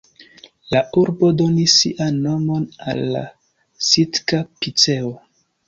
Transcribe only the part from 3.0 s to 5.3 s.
la Sitka-piceo.